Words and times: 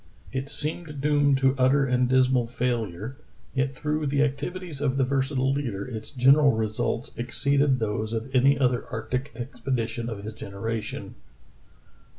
It 0.33 0.49
seemed 0.49 0.99
doomed 0.99 1.37
to 1.37 1.53
utter 1.59 1.85
and 1.85 2.09
dismal 2.09 2.47
failure, 2.47 3.17
yet 3.53 3.75
through 3.75 4.07
the 4.07 4.23
activities 4.23 4.81
of 4.81 4.97
the 4.97 5.03
versatile 5.03 5.53
leader 5.53 5.85
its 5.87 6.09
gen 6.09 6.33
eral 6.33 6.57
results 6.57 7.15
exceeded 7.17 7.77
those 7.77 8.11
of 8.11 8.33
any 8.33 8.57
other 8.57 8.83
arctic 8.89 9.31
expedi 9.35 9.87
tion 9.87 10.09
of 10.09 10.23
his 10.23 10.33
generation. 10.33 11.13